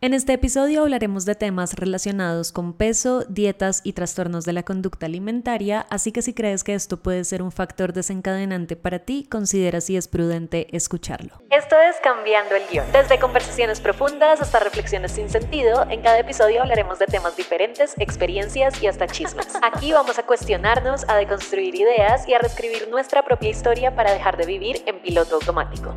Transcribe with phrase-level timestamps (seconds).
[0.00, 5.06] En este episodio hablaremos de temas relacionados con peso, dietas y trastornos de la conducta
[5.06, 9.80] alimentaria, así que si crees que esto puede ser un factor desencadenante para ti, considera
[9.80, 11.42] si es prudente escucharlo.
[11.50, 12.86] Esto es Cambiando el Guión.
[12.92, 18.80] Desde conversaciones profundas hasta reflexiones sin sentido, en cada episodio hablaremos de temas diferentes, experiencias
[18.80, 19.48] y hasta chismes.
[19.62, 24.36] Aquí vamos a cuestionarnos, a deconstruir ideas y a reescribir nuestra propia historia para dejar
[24.36, 25.92] de vivir en piloto automático.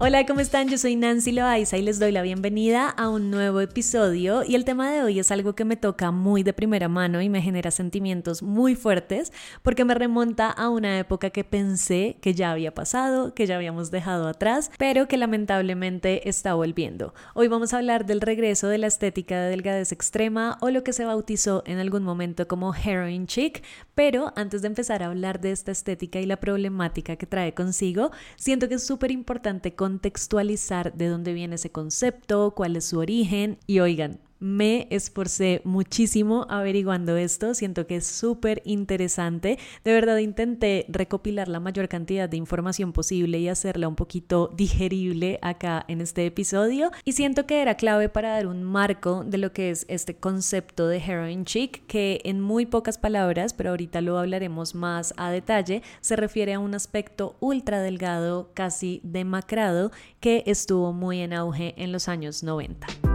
[0.00, 0.68] Hola, ¿cómo están?
[0.68, 4.64] Yo soy Nancy Loaiza y les doy la bienvenida a un nuevo episodio y el
[4.64, 7.72] tema de hoy es algo que me toca muy de primera mano y me genera
[7.72, 9.32] sentimientos muy fuertes
[9.64, 13.90] porque me remonta a una época que pensé que ya había pasado, que ya habíamos
[13.90, 17.12] dejado atrás, pero que lamentablemente está volviendo.
[17.34, 20.92] Hoy vamos a hablar del regreso de la estética de delgadez extrema o lo que
[20.92, 23.64] se bautizó en algún momento como heroin chic,
[23.98, 28.12] pero antes de empezar a hablar de esta estética y la problemática que trae consigo,
[28.36, 33.58] siento que es súper importante contextualizar de dónde viene ese concepto, cuál es su origen.
[33.66, 39.58] Y oigan, me esforcé muchísimo averiguando esto, siento que es súper interesante.
[39.84, 45.38] De verdad intenté recopilar la mayor cantidad de información posible y hacerla un poquito digerible
[45.42, 46.90] acá en este episodio.
[47.04, 50.88] Y siento que era clave para dar un marco de lo que es este concepto
[50.88, 55.82] de heroin chic, que en muy pocas palabras, pero ahorita lo hablaremos más a detalle,
[56.00, 61.92] se refiere a un aspecto ultra delgado, casi demacrado, que estuvo muy en auge en
[61.92, 63.07] los años 90.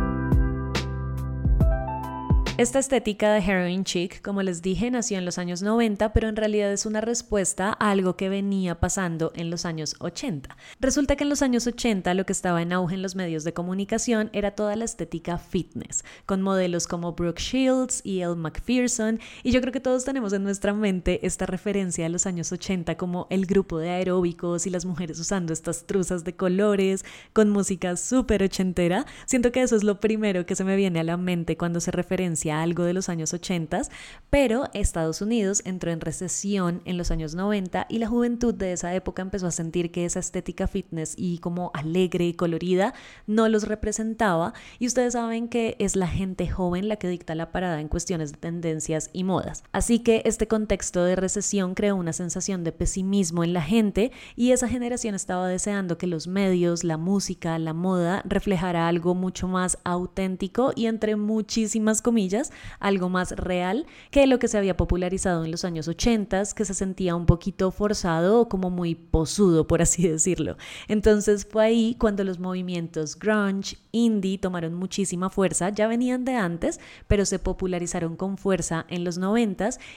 [2.56, 6.36] Esta estética de heroin chic, como les dije, nació en los años 90, pero en
[6.36, 10.56] realidad es una respuesta a algo que venía pasando en los años 80.
[10.80, 13.54] Resulta que en los años 80 lo que estaba en auge en los medios de
[13.54, 19.52] comunicación era toda la estética fitness, con modelos como Brooke Shields y Elle McPherson, y
[19.52, 23.26] yo creo que todos tenemos en nuestra mente esta referencia a los años 80 como
[23.32, 28.44] el grupo de aeróbicos y las mujeres usando estas truzas de colores con música súper
[28.44, 29.08] ochentera.
[29.26, 31.90] Siento que eso es lo primero que se me viene a la mente cuando se
[31.90, 33.84] referencia algo de los años 80,
[34.30, 38.94] pero Estados Unidos entró en recesión en los años 90 y la juventud de esa
[38.94, 42.94] época empezó a sentir que esa estética fitness y como alegre y colorida
[43.28, 47.52] no los representaba y ustedes saben que es la gente joven la que dicta la
[47.52, 49.64] parada en cuestiones de tendencias y modas.
[49.72, 54.52] Así que este contexto de recesión creó una sensación de pesimismo en la gente y
[54.52, 59.78] esa generación estaba deseando que los medios, la música, la moda reflejara algo mucho más
[59.84, 62.33] auténtico y entre muchísimas comillas
[62.80, 66.74] algo más real que lo que se había popularizado en los años 80, que se
[66.74, 70.58] sentía un poquito forzado o como muy posudo, por así decirlo.
[70.88, 76.80] Entonces fue ahí cuando los movimientos grunge, indie tomaron muchísima fuerza, ya venían de antes,
[77.08, 79.54] pero se popularizaron con fuerza en los 90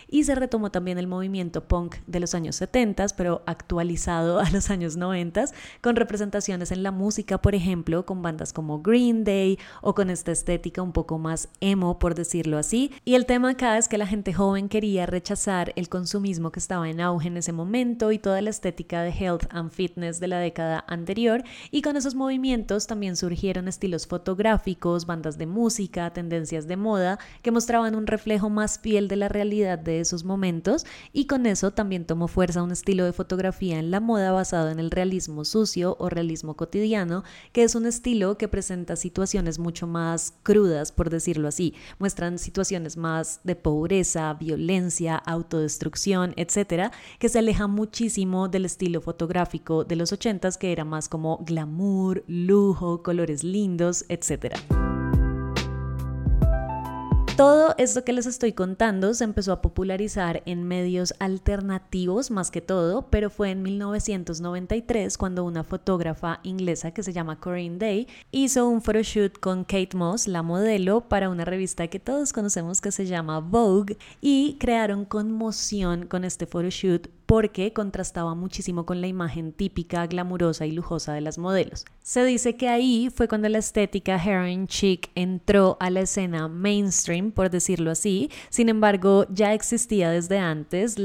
[0.09, 4.71] y se retomó también el movimiento punk de los años 70, pero actualizado a los
[4.71, 5.47] años 90,
[5.81, 10.33] con representaciones en la música, por ejemplo, con bandas como Green Day o con esta
[10.33, 12.26] estética un poco más emo, por decirlo
[12.59, 12.91] así.
[13.05, 16.89] Y el tema acá es que la gente joven quería rechazar el consumismo que estaba
[16.89, 20.39] en auge en ese momento y toda la estética de health and fitness de la
[20.39, 21.45] década anterior.
[21.71, 27.53] Y con esos movimientos también surgieron estilos fotográficos, bandas de música, tendencias de moda que
[27.53, 30.85] mostraban un reflejo más fiel de la realidad de esos momentos.
[31.13, 34.81] Y con eso también tomó fuerza un estilo de fotografía en la moda basado en
[34.81, 37.23] el realismo sucio o realismo cotidiano,
[37.53, 41.75] que es un estilo que presenta situaciones mucho más crudas, por decirlo así
[42.17, 49.85] muestran situaciones más de pobreza, violencia, autodestrucción, etcétera, que se aleja muchísimo del estilo fotográfico
[49.85, 54.57] de los 80s que era más como glamour, lujo, colores lindos, etcétera.
[57.37, 62.63] Todo esto que les estoy contando se empezó a popularizar en medios alternativos más que
[62.63, 68.67] todo, pero fue en 1993 cuando una fotógrafa inglesa que se llama Corinne Day hizo
[68.67, 73.05] un photoshoot con Kate Moss, la modelo, para una revista que todos conocemos que se
[73.05, 80.07] llama Vogue y crearon conmoción con este photoshoot porque contrastaba muchísimo con la imagen típica,
[80.07, 81.85] glamurosa y lujosa de las modelos.
[82.01, 87.33] Se dice que ahí fue cuando la estética heroin chic entró a la escena mainstream,
[87.33, 88.31] por decirlo así.
[88.49, 90.97] Sin embargo, ya existía desde antes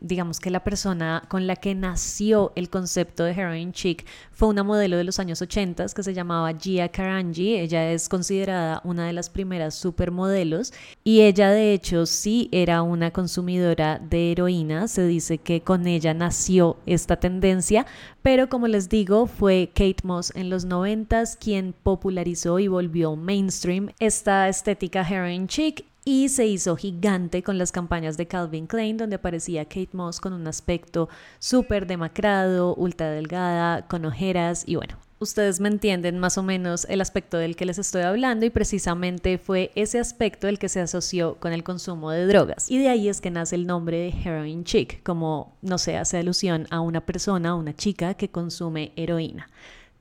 [0.00, 4.62] digamos que la persona con la que nació el concepto de heroin chic fue una
[4.62, 7.56] modelo de los años 80 que se llamaba Gia Karanji.
[7.56, 10.72] Ella es considerada una de las primeras supermodelos
[11.04, 14.88] y ella de hecho sí era una consumidora de heroína.
[14.88, 17.84] Se dice que con ella nació esta tendencia,
[18.22, 21.10] pero como les digo, fue Kate Moss en los 90
[21.40, 27.72] quien popularizó y volvió mainstream esta estética heroin chic y se hizo gigante con las
[27.72, 31.08] campañas de Calvin Klein donde aparecía Kate Moss con un aspecto
[31.38, 37.00] súper demacrado, ultra delgada, con ojeras y bueno, ustedes me entienden más o menos el
[37.00, 41.36] aspecto del que les estoy hablando y precisamente fue ese aspecto el que se asoció
[41.36, 42.70] con el consumo de drogas.
[42.70, 46.18] Y de ahí es que nace el nombre de heroin chick, como no sé, hace
[46.18, 49.48] alusión a una persona, una chica que consume heroína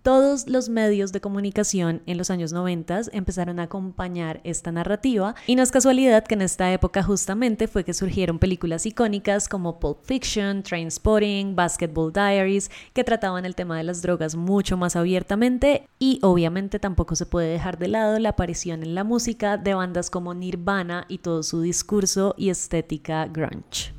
[0.02, 5.56] todos los medios de comunicación en los años 90 empezaron a acompañar esta narrativa y
[5.56, 10.00] no es casualidad que en esta época justamente fue que surgieron películas icónicas como Pulp
[10.04, 16.20] Fiction, Trainspotting, Basketball Diaries que trataban el tema de las drogas mucho más abiertamente y
[16.22, 20.34] obviamente tampoco se puede dejar de lado la aparición en la música de bandas como
[20.34, 23.99] Nirvana y todo su discurso y estética grunge.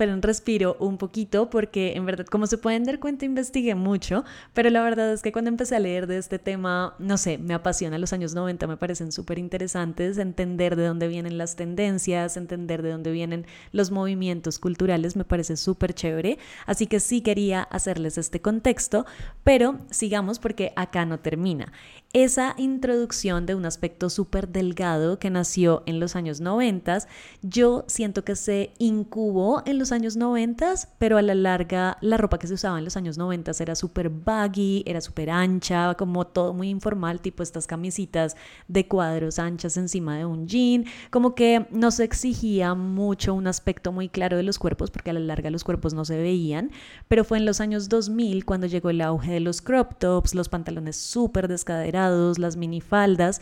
[0.00, 4.24] Esperen, respiro un poquito porque en verdad, como se pueden dar cuenta, investigué mucho,
[4.54, 7.52] pero la verdad es que cuando empecé a leer de este tema, no sé, me
[7.52, 12.80] apasiona los años 90, me parecen súper interesantes, entender de dónde vienen las tendencias, entender
[12.80, 18.16] de dónde vienen los movimientos culturales, me parece súper chévere, así que sí quería hacerles
[18.16, 19.04] este contexto,
[19.44, 21.72] pero sigamos porque acá no termina
[22.12, 27.06] esa introducción de un aspecto súper delgado que nació en los años 90,
[27.42, 32.40] yo siento que se incubó en los años 90, pero a la larga la ropa
[32.40, 36.52] que se usaba en los años 90 era súper baggy, era súper ancha, como todo
[36.52, 38.36] muy informal, tipo estas camisitas
[38.66, 43.92] de cuadros anchas encima de un jean, como que no se exigía mucho un aspecto
[43.92, 46.72] muy claro de los cuerpos, porque a la larga los cuerpos no se veían,
[47.06, 50.48] pero fue en los años 2000 cuando llegó el auge de los crop tops, los
[50.48, 53.40] pantalones súper descaderados, las minifaldas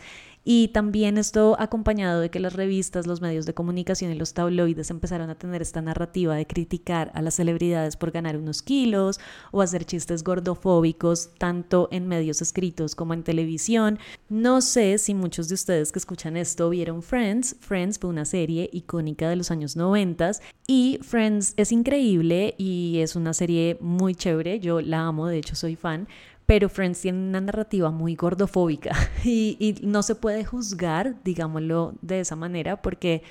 [0.51, 4.89] y también esto acompañado de que las revistas, los medios de comunicación y los tabloides
[4.89, 9.19] empezaron a tener esta narrativa de criticar a las celebridades por ganar unos kilos
[9.51, 13.99] o hacer chistes gordofóbicos tanto en medios escritos como en televisión.
[14.29, 17.57] No sé si muchos de ustedes que escuchan esto vieron Friends.
[17.59, 20.31] Friends fue una serie icónica de los años 90
[20.67, 24.59] y Friends es increíble y es una serie muy chévere.
[24.59, 26.07] Yo la amo, de hecho soy fan
[26.49, 32.35] pero Friends tiene una narrativa muy gordofóbica y, no se puede juzgar, digámoslo de esa
[32.35, 33.21] manera, porque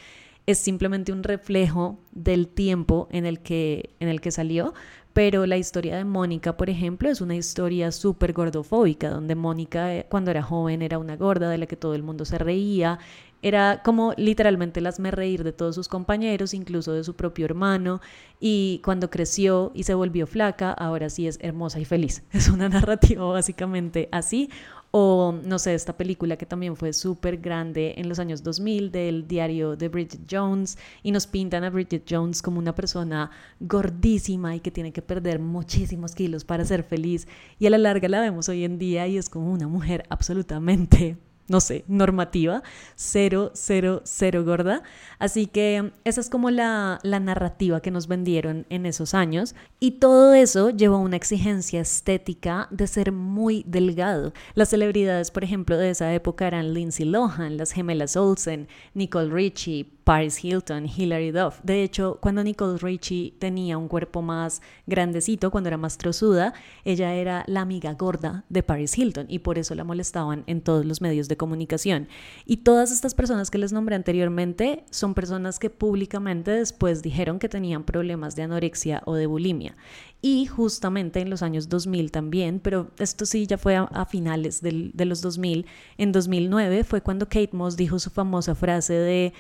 [0.47, 4.73] es simplemente un reflejo del tiempo en el que, en el que salió.
[5.15, 10.07] Pero la historia de Mónica, por ejemplo, es una historia súper gordofóbica, donde Mónica eh,
[10.09, 13.01] cuando era joven era una gorda de la que todo el mundo se reía,
[13.43, 18.01] era como literalmente las me reír de todos sus compañeros, incluso de su propio hermano.
[18.41, 22.23] Y cuando creció y se volvió flaca, ahora sí es hermosa y feliz.
[22.33, 24.51] Es una narrativa básicamente así.
[24.91, 29.29] O no sé, esta película que también fue súper grande en los años 2000 del
[29.29, 33.31] diario de Bridget Jones y nos pintan a Bridget Jones como una persona
[33.61, 37.29] gordísima y que tiene que perder muchísimos kilos para ser feliz.
[37.59, 41.19] Y a la larga la vemos hoy en día y es como una mujer absolutamente
[41.49, 42.63] no sé, normativa,
[42.95, 44.83] cero, cero, cero gorda.
[45.19, 49.55] Así que esa es como la, narrativa que nos vendieron en esos años.
[49.81, 54.33] Y todo eso llevó a una exigencia estética de ser muy delgado.
[54.55, 59.91] Las celebridades, por ejemplo, de esa época eran Lindsay Lohan, las gemelas Olsen, Nicole Richie,
[60.09, 61.61] Paris Hilton, Hilary Duff.
[61.63, 66.55] De hecho, cuando Nicole Richie tenía un cuerpo más grandecito, cuando era más trozuda,
[66.87, 70.87] ella era la amiga gorda de Paris Hilton y por eso la molestaban en todos
[70.87, 72.09] los medios de comunicación.
[72.47, 77.51] Y todas estas personas que les nombré anteriormente son personas que públicamente después dijeron que
[77.51, 79.77] tenían problemas de anorexia o de bulimia.
[80.23, 85.05] Y justamente en los años 2000 también, pero esto sí ya fue a, finales de
[85.05, 85.67] los 2000,
[85.99, 89.35] en 2009 fue cuando Kate Moss dijo su famosa frase de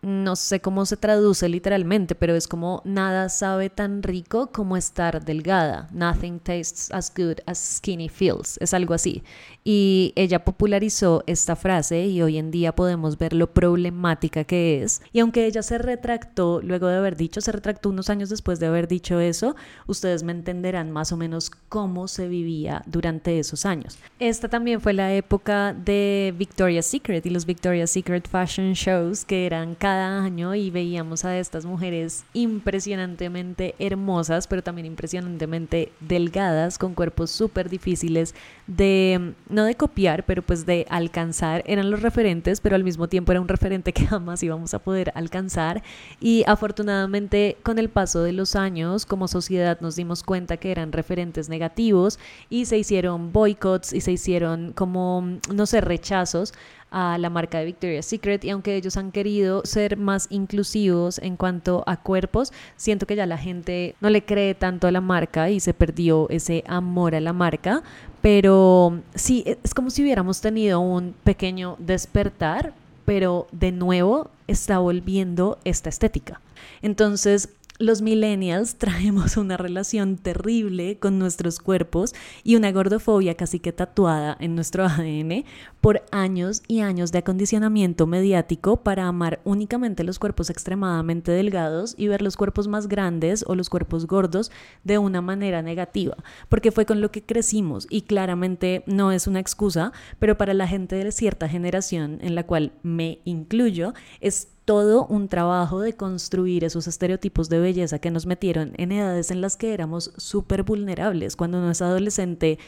[0.00, 5.24] no sé cómo se traduce literalmente, pero es como nada sabe tan rico como estar
[5.24, 5.88] delgada.
[5.92, 8.58] Nothing tastes as good as skinny feels.
[8.58, 9.22] Es algo así.
[9.64, 15.02] Y ella popularizó esta frase y hoy en día podemos ver lo problemática que es.
[15.12, 18.66] Y aunque ella se retractó luego de haber dicho, se retractó unos años después de
[18.66, 23.98] haber dicho eso, ustedes me entenderán más o menos cómo se vivía durante esos años.
[24.18, 29.44] Esta también fue la época de Victoria's Secret y los Victoria's Secret Fashion Shows que
[29.44, 37.30] eran año y veíamos a estas mujeres impresionantemente hermosas, pero también impresionantemente delgadas, con cuerpos
[37.30, 38.34] súper difíciles
[38.66, 43.32] de no de copiar, pero pues de alcanzar, eran los referentes, pero al mismo tiempo
[43.32, 45.82] era un referente que jamás íbamos a poder alcanzar.
[46.20, 50.92] Y afortunadamente con el paso de los años, como sociedad nos dimos cuenta que eran
[50.92, 52.18] referentes negativos
[52.50, 56.52] y se hicieron boicots y se hicieron como, no sé, rechazos
[56.90, 61.36] a la marca de Victoria's Secret y aunque ellos han querido ser más inclusivos en
[61.36, 65.50] cuanto a cuerpos, siento que ya la gente no le cree tanto a la marca
[65.50, 67.82] y se perdió ese amor a la marca,
[68.22, 75.58] pero sí, es como si hubiéramos tenido un pequeño despertar, pero de nuevo está volviendo
[75.64, 76.40] esta estética.
[76.82, 83.72] Entonces, Los millennials traemos una relación terrible con nuestros cuerpos y una gordofobia casi que
[83.72, 85.44] tatuada en nuestro ADN
[85.80, 92.08] por años y años de acondicionamiento mediático para amar únicamente los cuerpos extremadamente delgados y
[92.08, 94.50] ver los cuerpos más grandes o los cuerpos gordos
[94.82, 96.16] de una manera negativa,
[96.48, 100.66] porque fue con lo que crecimos y claramente no es una excusa, pero para la
[100.66, 106.62] gente de cierta generación en la cual me incluyo es todo un trabajo de construir
[106.62, 111.36] esos estereotipos de belleza que nos metieron en edades en las que éramos súper vulnerables.
[111.36, 112.58] Cuando uno es adolescente,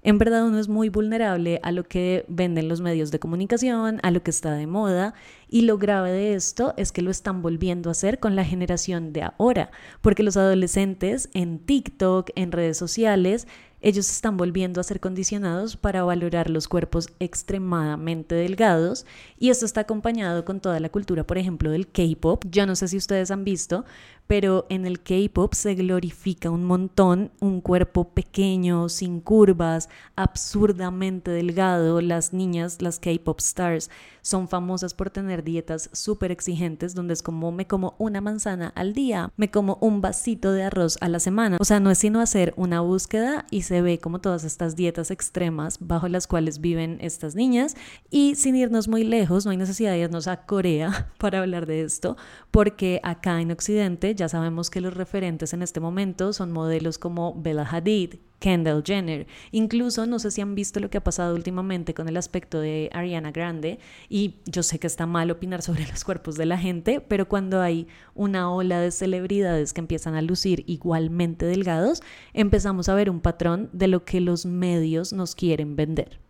[0.00, 4.10] en verdad uno es muy vulnerable a lo que venden los medios de comunicación, a
[4.10, 5.12] lo que está de moda,
[5.50, 9.12] y lo grave de esto es que lo están volviendo a hacer con la generación
[9.12, 13.46] de ahora, porque los adolescentes en TikTok, en redes sociales,
[13.82, 19.06] ellos están volviendo a ser condicionados para valorar los cuerpos extremadamente delgados
[19.38, 22.44] y esto está acompañado con toda la cultura, por ejemplo, del K-Pop.
[22.50, 23.84] Yo no sé si ustedes han visto,
[24.30, 32.00] pero en el K-Pop se glorifica un montón un cuerpo pequeño, sin curvas, absurdamente delgado.
[32.00, 33.90] Las niñas, las K-Pop stars,
[34.22, 38.92] son famosas por tener dietas súper exigentes donde es como me como una manzana al
[38.92, 41.56] día, me como un vasito de arroz a la semana.
[41.58, 45.10] O sea, no es sino hacer una búsqueda y se ve como todas estas dietas
[45.10, 47.74] extremas bajo las cuales viven estas niñas.
[48.10, 51.82] Y sin irnos muy lejos, no hay necesidad de irnos a Corea para hablar de
[51.82, 52.16] esto,
[52.52, 57.34] porque acá en Occidente ya sabemos que los referentes en este momento son modelos como
[57.40, 59.26] Bella Hadid, Kendall Jenner.
[59.50, 62.90] Incluso no sé si han visto lo que ha pasado últimamente con el aspecto de
[62.92, 63.78] Ariana Grande
[64.10, 67.62] y yo sé que está mal opinar sobre los cuerpos de la gente, pero cuando
[67.62, 72.02] hay una ola de celebridades que empiezan a lucir igualmente delgados,
[72.34, 76.20] empezamos a ver un patrón de lo que los medios nos quieren vender.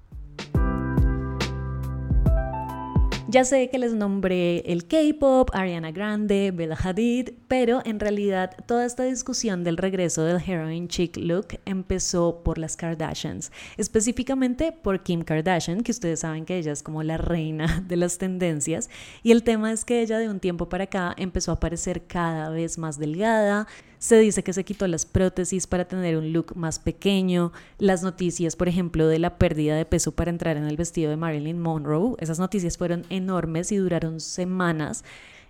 [3.30, 8.84] Ya sé que les nombré el K-pop, Ariana Grande, Bella Hadid, pero en realidad toda
[8.84, 15.22] esta discusión del regreso del heroin chic look empezó por las Kardashians, específicamente por Kim
[15.22, 18.90] Kardashian, que ustedes saben que ella es como la reina de las tendencias,
[19.22, 22.50] y el tema es que ella de un tiempo para acá empezó a parecer cada
[22.50, 23.68] vez más delgada,
[24.00, 27.52] se dice que se quitó las prótesis para tener un look más pequeño.
[27.78, 31.19] Las noticias, por ejemplo, de la pérdida de peso para entrar en el vestido de
[31.19, 35.04] Marilyn Monroe, esas noticias fueron enormes y duraron semanas.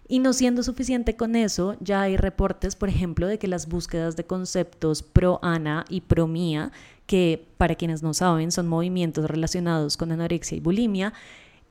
[0.08, 4.16] Y no siendo suficiente con eso, ya hay reportes, por ejemplo, de que las búsquedas
[4.16, 6.72] de conceptos pro Ana y pro Mía,
[7.06, 11.12] que para quienes no saben son movimientos relacionados con anorexia y bulimia,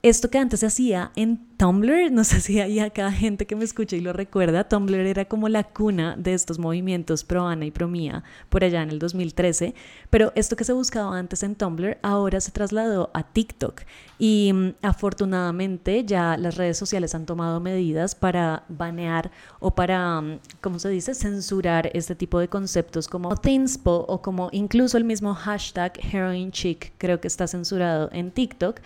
[0.01, 3.65] esto que antes se hacía en Tumblr, no sé si hay acá gente que me
[3.65, 7.71] escucha y lo recuerda, Tumblr era como la cuna de estos movimientos pro Ana y
[7.71, 9.73] pro Mía por allá en el 2013,
[10.09, 13.81] pero esto que se buscaba antes en Tumblr ahora se trasladó a TikTok
[14.17, 20.39] y mm, afortunadamente ya las redes sociales han tomado medidas para banear o para, mm,
[20.61, 25.33] ¿cómo se dice?, censurar este tipo de conceptos como Thinspo o como incluso el mismo
[25.33, 28.79] hashtag Heroin Chic creo que está censurado en TikTok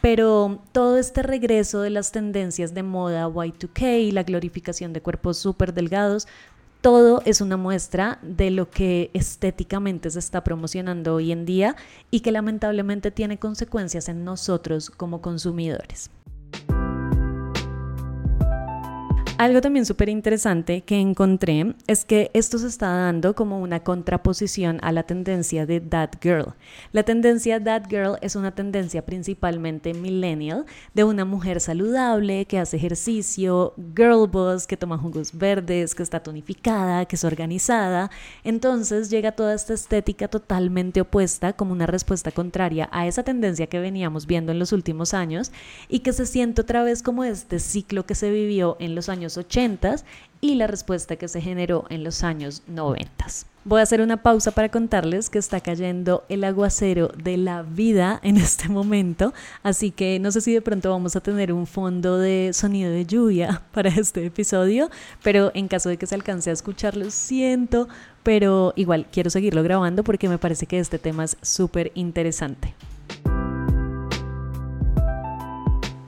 [0.00, 5.38] pero todo este regreso de las tendencias de moda Y2K y la glorificación de cuerpos
[5.38, 6.28] súper delgados,
[6.80, 11.74] todo es una muestra de lo que estéticamente se está promocionando hoy en día
[12.10, 16.10] y que lamentablemente tiene consecuencias en nosotros como consumidores.
[19.38, 24.80] Algo también súper interesante que encontré es que esto se está dando como una contraposición
[24.82, 26.54] a la tendencia de That Girl.
[26.90, 32.78] La tendencia That Girl es una tendencia principalmente millennial de una mujer saludable que hace
[32.78, 38.10] ejercicio, girl boss, que toma jugos verdes, que está tonificada, que es organizada.
[38.42, 43.78] Entonces llega toda esta estética totalmente opuesta como una respuesta contraria a esa tendencia que
[43.78, 45.52] veníamos viendo en los últimos años
[45.88, 49.27] y que se siente otra vez como este ciclo que se vivió en los años
[49.36, 49.96] 80
[50.40, 53.26] y la respuesta que se generó en los años 90.
[53.64, 58.18] Voy a hacer una pausa para contarles que está cayendo el aguacero de la vida
[58.22, 62.18] en este momento, así que no sé si de pronto vamos a tener un fondo
[62.18, 64.90] de sonido de lluvia para este episodio,
[65.22, 67.88] pero en caso de que se alcance a escucharlo, siento,
[68.22, 72.74] pero igual quiero seguirlo grabando porque me parece que este tema es súper interesante.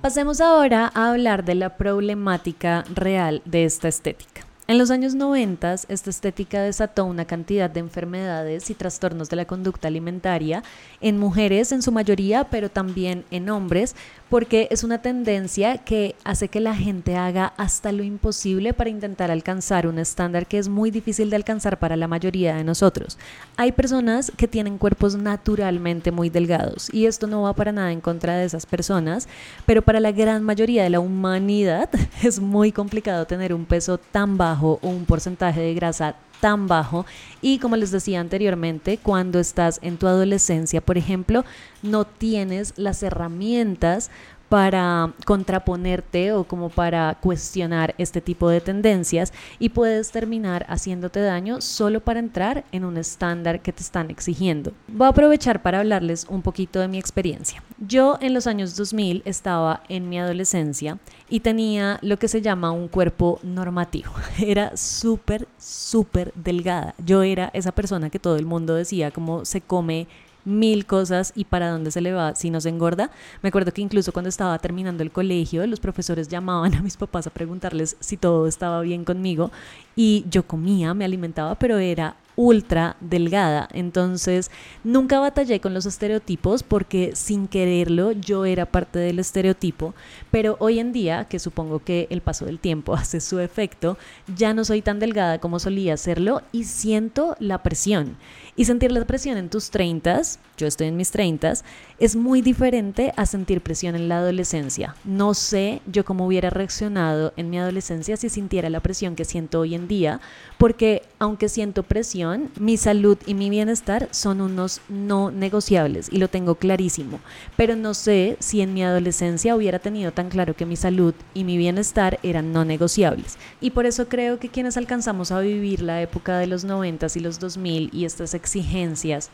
[0.00, 4.46] Pasemos ahora a hablar de la problemática real de esta estética.
[4.66, 9.44] En los años 90, esta estética desató una cantidad de enfermedades y trastornos de la
[9.44, 10.62] conducta alimentaria
[11.02, 13.94] en mujeres en su mayoría, pero también en hombres,
[14.30, 19.30] porque es una tendencia que hace que la gente haga hasta lo imposible para intentar
[19.30, 23.18] alcanzar un estándar que es muy difícil de alcanzar para la mayoría de nosotros.
[23.56, 28.00] Hay personas que tienen cuerpos naturalmente muy delgados y esto no va para nada en
[28.00, 29.28] contra de esas personas,
[29.66, 31.90] pero para la gran mayoría de la humanidad
[32.22, 37.06] es muy complicado tener un peso tan bajo o un porcentaje de grasa tan bajo.
[37.40, 41.44] Y como les decía anteriormente, cuando estás en tu adolescencia, por ejemplo,
[41.82, 44.10] no tienes las herramientas
[44.50, 51.60] para contraponerte o como para cuestionar este tipo de tendencias y puedes terminar haciéndote daño
[51.60, 54.72] solo para entrar en un estándar que te están exigiendo.
[54.88, 57.62] Voy a aprovechar para hablarles un poquito de mi experiencia.
[57.78, 62.72] Yo en los años 2000 estaba en mi adolescencia y tenía lo que se llama
[62.72, 64.10] un cuerpo normativo.
[64.40, 66.96] Era súper, súper delgada.
[66.98, 70.08] Yo era esa persona que todo el mundo decía como se come
[70.44, 73.10] mil cosas y para dónde se le va si no se engorda.
[73.42, 77.26] Me acuerdo que incluso cuando estaba terminando el colegio, los profesores llamaban a mis papás
[77.26, 79.50] a preguntarles si todo estaba bien conmigo
[79.96, 83.68] y yo comía, me alimentaba, pero era ultra delgada.
[83.72, 84.50] Entonces,
[84.82, 89.94] nunca batallé con los estereotipos porque sin quererlo yo era parte del estereotipo,
[90.30, 93.98] pero hoy en día, que supongo que el paso del tiempo hace su efecto,
[94.36, 98.16] ya no soy tan delgada como solía serlo y siento la presión.
[98.56, 100.22] Y sentir la presión en tus 30,
[100.56, 101.54] yo estoy en mis 30,
[101.98, 104.94] es muy diferente a sentir presión en la adolescencia.
[105.04, 109.60] No sé yo cómo hubiera reaccionado en mi adolescencia si sintiera la presión que siento
[109.60, 110.20] hoy en día,
[110.58, 116.28] porque aunque siento presión, mi salud y mi bienestar son unos no negociables y lo
[116.28, 117.20] tengo clarísimo.
[117.56, 121.44] Pero no sé si en mi adolescencia hubiera tenido tan claro que mi salud y
[121.44, 123.38] mi bienestar eran no negociables.
[123.60, 127.20] Y por eso creo que quienes alcanzamos a vivir la época de los 90 y
[127.20, 129.30] los 2000 y estas exigencias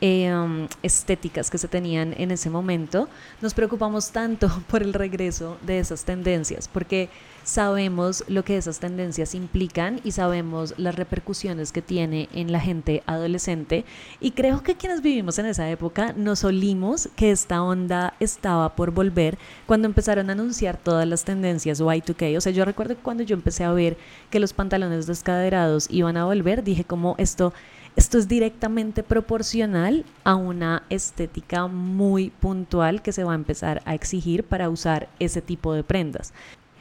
[0.00, 3.08] em, estéticas que se tenían en ese momento,
[3.40, 7.08] nos preocupamos tanto por el regreso de esas tendencias, porque
[7.42, 13.02] sabemos lo que esas tendencias implican y sabemos las repercusiones que tiene en la gente
[13.06, 13.84] adolescente.
[14.20, 18.92] Y creo que quienes vivimos en esa época nos olimos que esta onda estaba por
[18.92, 23.34] volver cuando empezaron a anunciar todas las tendencias Y2K, o sea, yo recuerdo cuando yo
[23.34, 23.96] empecé a ver
[24.30, 27.52] que los pantalones descaderados iban a volver, dije como esto
[27.98, 33.94] esto es directamente proporcional a una estética muy puntual que se va a empezar a
[33.96, 36.32] exigir para usar ese tipo de prendas.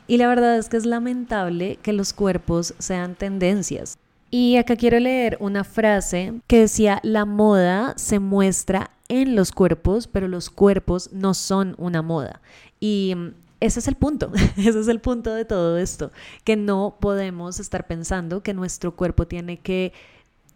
[0.05, 3.97] Y la verdad es que es lamentable que los cuerpos sean tendencias.
[4.29, 10.05] Y acá quiero leer una frase que decía, la moda se muestra en los cuerpos,
[10.05, 12.41] pero los cuerpos no son una moda.
[12.79, 16.11] Y mm, ese es el punto, ese es el punto de todo esto,
[16.43, 19.93] que no podemos estar pensando que nuestro cuerpo tiene que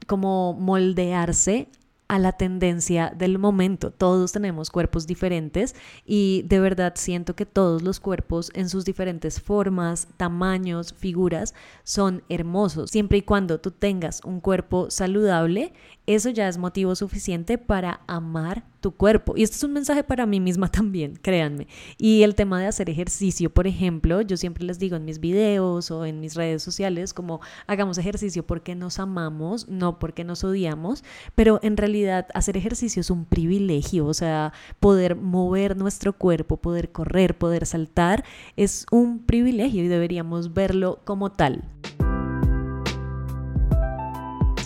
[0.08, 1.68] como moldearse
[2.12, 3.90] a la tendencia del momento.
[3.90, 9.40] Todos tenemos cuerpos diferentes y de verdad siento que todos los cuerpos en sus diferentes
[9.40, 11.54] formas, tamaños, figuras
[11.86, 12.92] son hermosos.
[12.92, 15.72] Siempre y cuando tú tengas un cuerpo saludable,
[16.14, 19.34] eso ya es motivo suficiente para amar tu cuerpo.
[19.38, 21.68] Y este es un mensaje para mí misma también, créanme.
[21.98, 25.92] Y el tema de hacer ejercicio, por ejemplo, yo siempre les digo en mis videos
[25.92, 31.04] o en mis redes sociales como hagamos ejercicio porque nos amamos, no porque nos odiamos,
[31.36, 36.92] pero en realidad hacer ejercicio es un privilegio, o sea, poder mover nuestro cuerpo, poder
[36.92, 38.24] correr, poder saltar,
[38.58, 41.64] es un privilegio y deberíamos verlo como tal.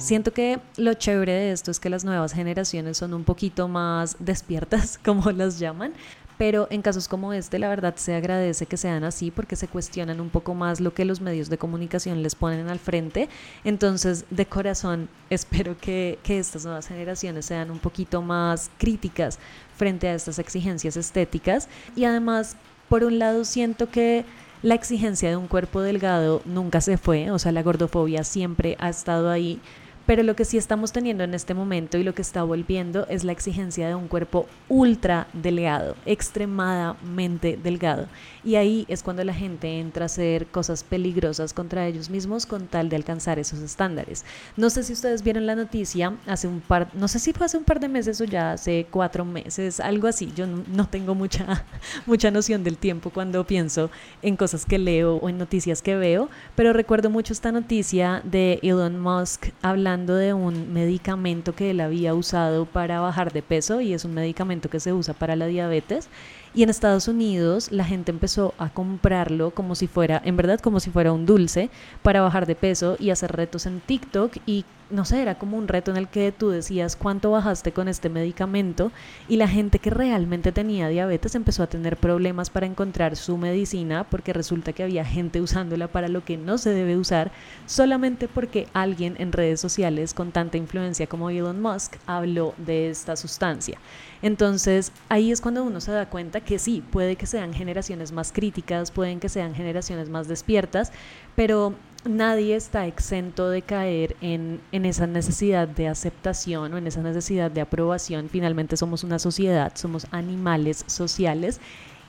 [0.06, 4.18] Siento que lo chévere de esto es que las nuevas generaciones son un poquito más
[4.20, 5.94] despiertas, como las llaman,
[6.38, 10.22] pero en casos como este la verdad se agradece que sean así porque se cuestionan
[10.22, 13.30] un poco más lo que los medios de comunicación les ponen al frente.
[13.64, 19.40] Entonces, de corazón, espero que, que estas nuevas generaciones sean un poquito más críticas
[19.76, 22.58] frente a estas exigencias estéticas y además,
[22.90, 24.24] por un lado, siento que
[24.62, 28.90] la exigencia de un cuerpo delgado nunca se fue, o sea, la gordofobia siempre ha
[28.90, 29.60] estado ahí
[30.06, 33.24] pero lo que sí estamos teniendo en este momento y lo que está volviendo es
[33.24, 38.08] la exigencia de un cuerpo ultra delgado, extremadamente delgado.
[38.44, 42.68] Y ahí es cuando la gente entra a hacer cosas peligrosas contra ellos mismos con
[42.68, 44.24] tal de alcanzar esos estándares.
[44.56, 47.58] No sé si ustedes vieron la noticia hace un par, no sé si fue hace
[47.58, 50.32] un par de meses o ya hace cuatro meses, algo así.
[50.36, 51.66] Yo no tengo mucha,
[52.06, 53.90] mucha noción del tiempo cuando pienso
[54.22, 58.60] en cosas que leo o en noticias que veo, pero recuerdo mucho esta noticia de
[58.62, 63.94] Elon Musk hablando de un medicamento que él había usado para bajar de peso y
[63.94, 66.10] es un medicamento que se usa para la diabetes.
[66.54, 70.80] Y en Estados Unidos la gente empezó a comprarlo como si fuera, en verdad, como
[70.80, 71.70] si fuera un dulce
[72.02, 75.68] para bajar de peso y hacer retos en TikTok y no sé, era como un
[75.68, 78.92] reto en el que tú decías cuánto bajaste con este medicamento
[79.28, 84.06] y la gente que realmente tenía diabetes empezó a tener problemas para encontrar su medicina
[84.10, 87.32] porque resulta que había gente usándola para lo que no se debe usar
[87.66, 93.16] solamente porque alguien en redes sociales con tanta influencia como Elon Musk habló de esta
[93.16, 93.80] sustancia.
[94.22, 98.32] Entonces ahí es cuando uno se da cuenta que sí, puede que sean generaciones más
[98.32, 100.92] críticas, pueden que sean generaciones más despiertas,
[101.36, 101.74] pero
[102.06, 107.52] nadie está exento de caer en, en, esa necesidad de aceptación o en esa necesidad
[107.52, 108.30] de aprobación.
[108.30, 111.60] Finalmente somos una sociedad, somos animales sociales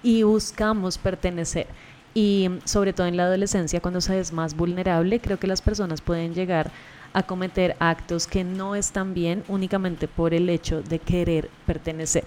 [0.03, 1.67] y buscamos pertenecer.
[2.15, 6.01] Y sobre todo en la adolescencia, cuando se es más vulnerable, creo que las personas
[6.01, 6.71] pueden llegar
[7.13, 12.25] a cometer actos que no están bien únicamente por el hecho de querer pertenecer.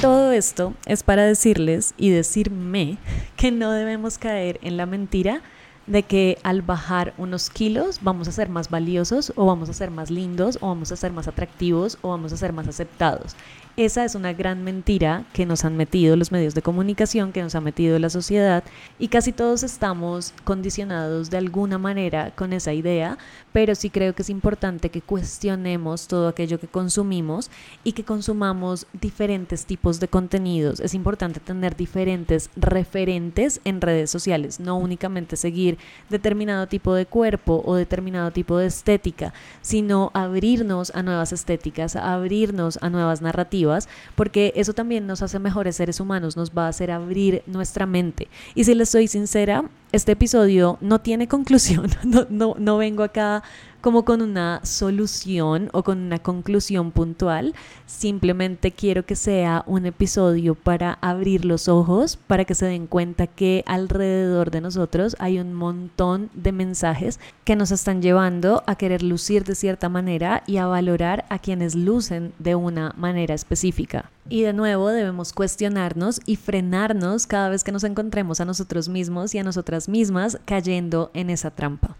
[0.00, 2.98] Todo esto es para decirles y decirme
[3.36, 5.42] que no debemos caer en la mentira
[5.88, 9.90] de que al bajar unos kilos vamos a ser más valiosos o vamos a ser
[9.90, 13.34] más lindos o vamos a ser más atractivos o vamos a ser más aceptados.
[13.78, 17.54] Esa es una gran mentira que nos han metido los medios de comunicación, que nos
[17.54, 18.64] ha metido la sociedad
[18.98, 23.18] y casi todos estamos condicionados de alguna manera con esa idea,
[23.52, 27.52] pero sí creo que es importante que cuestionemos todo aquello que consumimos
[27.84, 30.80] y que consumamos diferentes tipos de contenidos.
[30.80, 35.78] Es importante tener diferentes referentes en redes sociales, no únicamente seguir
[36.10, 42.80] determinado tipo de cuerpo o determinado tipo de estética, sino abrirnos a nuevas estéticas, abrirnos
[42.82, 43.67] a nuevas narrativas
[44.14, 48.28] porque eso también nos hace mejores seres humanos, nos va a hacer abrir nuestra mente.
[48.54, 53.42] Y si les soy sincera, este episodio no tiene conclusión, no, no, no vengo acá
[53.80, 57.54] como con una solución o con una conclusión puntual.
[57.86, 63.26] Simplemente quiero que sea un episodio para abrir los ojos, para que se den cuenta
[63.26, 69.02] que alrededor de nosotros hay un montón de mensajes que nos están llevando a querer
[69.02, 74.10] lucir de cierta manera y a valorar a quienes lucen de una manera específica.
[74.28, 79.34] Y de nuevo debemos cuestionarnos y frenarnos cada vez que nos encontremos a nosotros mismos
[79.34, 81.96] y a nosotras mismas cayendo en esa trampa.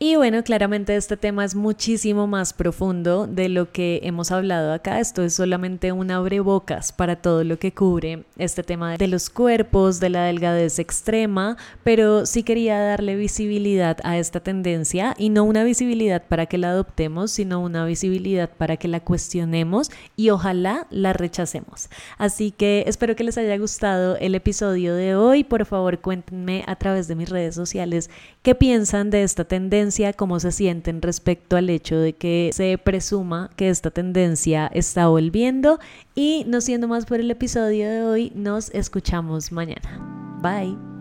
[0.00, 5.00] Y bueno, claramente este tema es muchísimo más profundo de lo que hemos hablado acá.
[5.00, 9.98] Esto es solamente un abrebocas para todo lo que cubre este tema de los cuerpos,
[9.98, 15.64] de la delgadez extrema, pero sí quería darle visibilidad a esta tendencia y no una
[15.64, 21.12] visibilidad para que la adoptemos, sino una visibilidad para que la cuestionemos y ojalá la
[21.12, 21.90] rechacemos.
[22.18, 25.42] Así que espero que les haya gustado el episodio de hoy.
[25.42, 28.10] Por favor, cuéntenme a través de mis redes sociales
[28.42, 33.50] qué piensan de esta tendencia cómo se sienten respecto al hecho de que se presuma
[33.56, 35.78] que esta tendencia está volviendo
[36.14, 40.38] y no siendo más por el episodio de hoy, nos escuchamos mañana.
[40.42, 40.97] Bye.